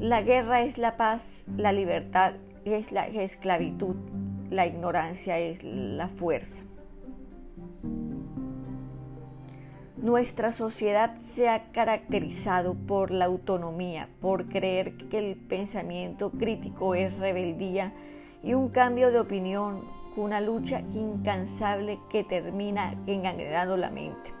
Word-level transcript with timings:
La 0.00 0.22
guerra 0.22 0.62
es 0.62 0.78
la 0.78 0.96
paz, 0.96 1.44
la 1.56 1.72
libertad 1.72 2.34
es 2.64 2.92
la 2.92 3.08
esclavitud, 3.08 3.96
la 4.48 4.64
ignorancia 4.64 5.40
es 5.40 5.64
la 5.64 6.06
fuerza. 6.06 6.62
Nuestra 9.96 10.52
sociedad 10.52 11.18
se 11.18 11.48
ha 11.48 11.72
caracterizado 11.72 12.74
por 12.74 13.10
la 13.10 13.24
autonomía, 13.24 14.08
por 14.20 14.48
creer 14.48 14.96
que 15.08 15.18
el 15.18 15.36
pensamiento 15.36 16.30
crítico 16.30 16.94
es 16.94 17.12
rebeldía 17.18 17.92
y 18.44 18.54
un 18.54 18.68
cambio 18.68 19.10
de 19.10 19.18
opinión, 19.18 19.82
una 20.16 20.40
lucha 20.40 20.78
incansable 20.94 21.98
que 22.08 22.22
termina 22.22 22.94
engangrenando 23.08 23.76
la 23.76 23.90
mente. 23.90 24.32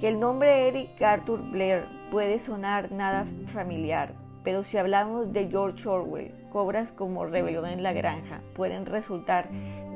Que 0.00 0.08
el 0.08 0.18
nombre 0.18 0.66
Eric 0.66 1.00
Arthur 1.00 1.40
Blair 1.52 2.01
puede 2.12 2.40
sonar 2.40 2.92
nada 2.92 3.24
familiar, 3.54 4.12
pero 4.44 4.64
si 4.64 4.76
hablamos 4.76 5.32
de 5.32 5.48
George 5.48 5.88
Orwell, 5.88 6.34
cobras 6.52 6.92
como 6.92 7.24
Rebelión 7.24 7.64
en 7.64 7.82
la 7.82 7.94
Granja 7.94 8.42
pueden 8.54 8.84
resultar 8.84 9.48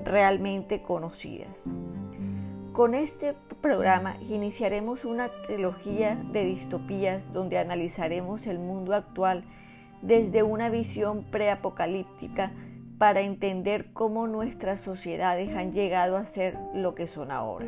realmente 0.02 0.80
conocidas. 0.80 1.66
Con 2.72 2.94
este 2.94 3.34
programa 3.60 4.16
iniciaremos 4.30 5.04
una 5.04 5.28
trilogía 5.46 6.14
de 6.32 6.46
distopías 6.46 7.30
donde 7.34 7.58
analizaremos 7.58 8.46
el 8.46 8.60
mundo 8.60 8.94
actual 8.94 9.44
desde 10.00 10.42
una 10.42 10.70
visión 10.70 11.22
preapocalíptica 11.24 12.50
para 12.96 13.20
entender 13.20 13.92
cómo 13.92 14.26
nuestras 14.26 14.80
sociedades 14.80 15.54
han 15.54 15.72
llegado 15.72 16.16
a 16.16 16.24
ser 16.24 16.56
lo 16.72 16.94
que 16.94 17.08
son 17.08 17.30
ahora. 17.30 17.66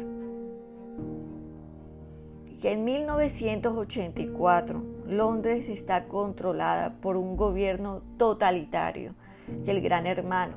Que 2.60 2.72
en 2.72 2.84
1984 2.84 4.82
Londres 5.06 5.68
está 5.68 6.06
controlada 6.06 6.94
por 7.00 7.16
un 7.16 7.36
gobierno 7.36 8.02
totalitario, 8.18 9.14
que 9.64 9.70
el 9.70 9.80
gran 9.80 10.06
hermano 10.06 10.56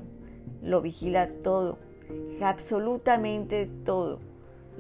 lo 0.61 0.81
vigila 0.81 1.30
todo, 1.43 1.77
absolutamente 2.41 3.69
todo 3.85 4.19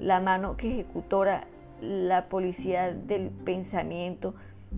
la 0.01 0.19
mano 0.19 0.57
que 0.57 0.71
ejecutora 0.71 1.47
la 1.79 2.27
policía 2.27 2.91
del 2.91 3.29
pensamiento 3.29 4.33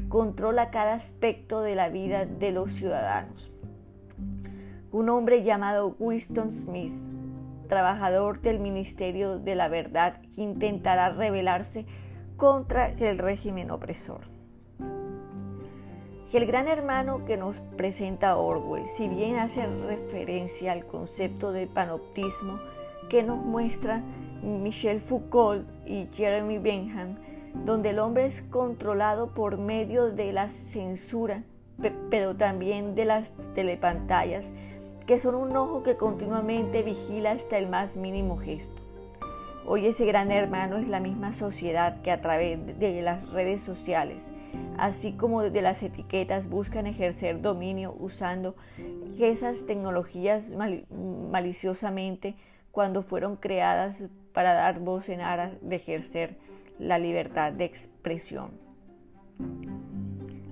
controla 0.09 0.69
cada 0.69 0.93
aspecto 0.93 1.61
de 1.61 1.75
la 1.75 1.89
vida 1.89 2.25
de 2.25 2.51
los 2.51 2.73
ciudadanos. 2.73 3.51
Un 4.91 5.09
hombre 5.09 5.43
llamado 5.43 5.95
Winston 5.99 6.51
Smith, 6.51 6.93
trabajador 7.67 8.41
del 8.41 8.59
Ministerio 8.59 9.39
de 9.39 9.55
la 9.55 9.69
Verdad, 9.69 10.21
intentará 10.35 11.09
rebelarse 11.09 11.85
contra 12.37 12.87
el 12.89 13.17
régimen 13.17 13.71
opresor. 13.71 14.21
El 16.33 16.47
gran 16.47 16.67
hermano 16.67 17.25
que 17.25 17.37
nos 17.37 17.57
presenta 17.77 18.37
Orwell, 18.37 18.87
si 18.87 19.07
bien 19.07 19.35
hace 19.35 19.67
referencia 19.67 20.71
al 20.71 20.85
concepto 20.87 21.51
de 21.51 21.67
panoptismo 21.67 22.59
que 23.07 23.21
nos 23.21 23.37
muestra 23.37 24.01
Michel 24.41 24.99
Foucault 24.99 25.67
y 25.85 26.07
Jeremy 26.11 26.57
Bentham, 26.57 27.17
donde 27.65 27.91
el 27.91 27.99
hombre 27.99 28.25
es 28.25 28.41
controlado 28.49 29.27
por 29.33 29.57
medio 29.57 30.09
de 30.09 30.33
la 30.33 30.49
censura, 30.49 31.43
pero 32.09 32.35
también 32.35 32.95
de 32.95 33.05
las 33.05 33.31
telepantallas, 33.53 34.45
que 35.05 35.19
son 35.19 35.35
un 35.35 35.55
ojo 35.55 35.83
que 35.83 35.97
continuamente 35.97 36.81
vigila 36.81 37.31
hasta 37.31 37.57
el 37.57 37.67
más 37.67 37.95
mínimo 37.95 38.37
gesto. 38.37 38.82
Hoy 39.65 39.85
ese 39.85 40.05
gran 40.05 40.31
hermano 40.31 40.77
es 40.77 40.89
la 40.89 40.99
misma 40.99 41.31
sociedad 41.31 42.01
que 42.01 42.11
a 42.11 42.19
través 42.19 42.79
de 42.79 43.01
las 43.01 43.29
redes 43.29 43.63
sociales, 43.63 44.27
así 44.77 45.13
como 45.13 45.41
de 45.41 45.61
las 45.61 45.81
etiquetas, 45.83 46.49
buscan 46.49 46.85
ejercer 46.85 47.41
dominio 47.41 47.95
usando 47.97 48.55
esas 49.17 49.65
tecnologías 49.65 50.51
maliciosamente 51.31 52.35
cuando 52.71 53.03
fueron 53.03 53.37
creadas 53.37 54.03
para 54.33 54.53
dar 54.53 54.79
voz 54.79 55.07
en 55.07 55.21
aras 55.21 55.53
de 55.61 55.77
ejercer 55.77 56.35
la 56.77 56.99
libertad 56.99 57.53
de 57.53 57.63
expresión. 57.63 58.51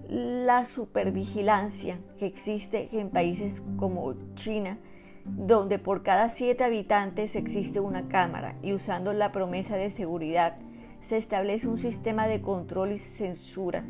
La 0.08 0.64
supervigilancia 0.64 2.00
que 2.18 2.28
existe 2.28 2.90
en 2.94 3.10
países 3.10 3.62
como 3.78 4.14
China, 4.36 4.78
donde 5.26 5.80
por 5.80 6.04
cada 6.04 6.30
siete 6.30 6.64
habitantes 6.64 7.36
existe 7.36 7.80
una 7.80 8.08
cámara 8.08 8.56
y 8.62 8.74
usando 8.74 9.14
la 9.14 9.32
promesa 9.32 9.76
de 9.76 9.90
seguridad 9.90 10.58
se 11.02 11.18
establece 11.18 11.68
un 11.68 11.78
sistema 11.78 12.28
de 12.28 12.42
control 12.42 12.94
y 12.94 12.98
censura 13.00 13.84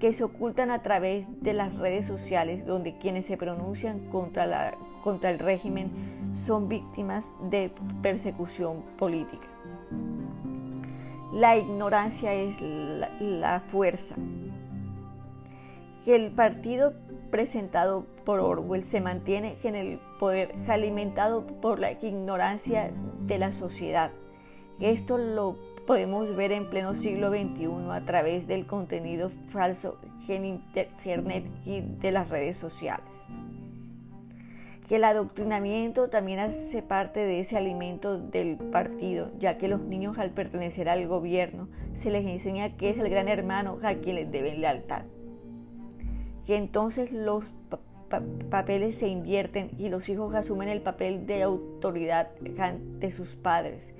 que 0.00 0.12
se 0.12 0.24
ocultan 0.24 0.70
a 0.70 0.82
través 0.82 1.26
de 1.42 1.52
las 1.52 1.74
redes 1.76 2.06
sociales 2.06 2.66
donde 2.66 2.98
quienes 2.98 3.26
se 3.26 3.36
pronuncian 3.36 4.00
contra, 4.10 4.46
la, 4.46 4.74
contra 5.02 5.30
el 5.30 5.38
régimen 5.38 5.90
son 6.34 6.68
víctimas 6.68 7.30
de 7.50 7.72
persecución 8.02 8.82
política. 8.98 9.46
La 11.32 11.56
ignorancia 11.56 12.34
es 12.34 12.60
la, 12.60 13.10
la 13.20 13.60
fuerza. 13.60 14.16
Que 16.06 16.14
el 16.14 16.30
partido 16.30 16.94
presentado 17.32 18.06
por 18.24 18.38
Orwell 18.38 18.84
se 18.84 19.00
mantiene 19.00 19.56
en 19.64 19.74
el 19.74 19.98
poder 20.20 20.54
alimentado 20.68 21.44
por 21.60 21.80
la 21.80 21.90
ignorancia 21.90 22.92
de 23.26 23.38
la 23.38 23.52
sociedad. 23.52 24.12
Esto 24.78 25.18
lo 25.18 25.56
podemos 25.84 26.36
ver 26.36 26.52
en 26.52 26.70
pleno 26.70 26.94
siglo 26.94 27.30
XXI 27.30 27.90
a 27.90 28.04
través 28.04 28.46
del 28.46 28.68
contenido 28.68 29.30
falso 29.48 29.98
en 30.28 30.44
Internet 30.44 31.44
y 31.64 31.80
de 31.80 32.12
las 32.12 32.28
redes 32.28 32.56
sociales. 32.56 33.26
Que 34.88 34.96
el 34.96 35.04
adoctrinamiento 35.04 36.08
también 36.08 36.38
hace 36.38 36.82
parte 36.82 37.18
de 37.18 37.40
ese 37.40 37.56
alimento 37.56 38.16
del 38.16 38.58
partido, 38.58 39.32
ya 39.40 39.58
que 39.58 39.66
los 39.66 39.80
niños 39.80 40.18
al 40.18 40.30
pertenecer 40.30 40.88
al 40.88 41.08
gobierno 41.08 41.66
se 41.94 42.12
les 42.12 42.24
enseña 42.24 42.76
que 42.76 42.90
es 42.90 42.98
el 42.98 43.08
gran 43.08 43.26
hermano 43.26 43.80
a 43.82 43.94
quien 43.94 44.14
les 44.14 44.30
deben 44.30 44.60
lealtad. 44.60 45.02
Que 46.46 46.56
entonces 46.56 47.12
los 47.12 47.44
papeles 48.50 48.94
se 48.94 49.08
invierten 49.08 49.70
y 49.78 49.88
los 49.88 50.08
hijos 50.08 50.34
asumen 50.34 50.68
el 50.68 50.80
papel 50.80 51.26
de 51.26 51.42
autoridad 51.42 52.30
ante 52.58 53.10
sus 53.10 53.36
padres 53.36 53.92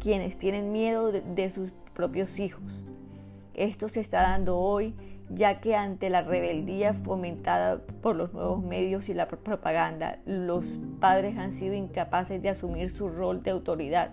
quienes 0.00 0.38
tienen 0.38 0.72
miedo 0.72 1.10
de, 1.12 1.50
sus 1.50 1.70
propios 1.94 2.38
hijos. 2.38 2.84
Esto 3.54 3.88
se 3.88 4.00
está 4.00 4.22
dando 4.22 4.58
hoy 4.58 4.94
ya 5.30 5.60
que 5.60 5.74
ante 5.74 6.08
la 6.08 6.22
rebeldía 6.22 6.94
fomentada 6.94 7.82
por 8.02 8.16
los 8.16 8.32
nuevos 8.32 8.62
medios 8.62 9.10
y 9.10 9.14
la 9.14 9.28
propaganda, 9.28 10.20
los 10.24 10.64
padres 11.00 11.36
han 11.36 11.52
sido 11.52 11.74
incapaces 11.74 12.40
de 12.40 12.48
asumir 12.48 12.90
su 12.90 13.10
rol 13.10 13.42
de 13.42 13.50
autoridad 13.50 14.12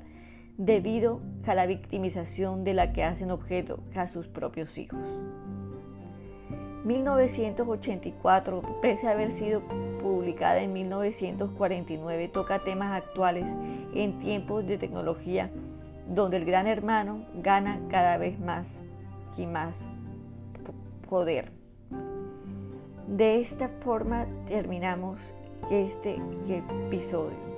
debido 0.57 1.22
a 1.46 1.56
la 1.56 1.68
victimización 1.68 2.66
de 2.66 2.74
la 2.74 2.92
que 2.92 3.03
hacen 3.03 3.31
objeto 3.31 3.80
a 3.96 4.09
sus 4.09 4.28
propios 4.28 4.78
hijos. 4.78 5.19
1984, 6.85 8.62
pese 8.81 9.07
a 9.07 9.12
haber 9.12 9.31
sido 9.31 9.62
publicada 10.01 10.62
en 10.62 10.72
1949, 10.73 12.28
toca 12.29 12.63
temas 12.63 12.94
actuales 12.94 13.46
en 13.94 14.19
tiempos 14.19 14.66
de 14.68 14.78
tecnología 14.78 15.50
donde 16.07 16.38
el 16.38 16.45
gran 16.45 16.68
hermano 16.68 17.25
gana 17.41 17.79
cada 17.90 18.18
vez 18.18 18.40
más 18.40 18.79
y 19.35 19.47
más 19.47 19.75
poder. 21.09 21.51
De 23.07 23.40
esta 23.40 23.69
forma 23.84 24.28
terminamos 24.47 25.34
este 25.72 26.22
episodio. 26.47 27.54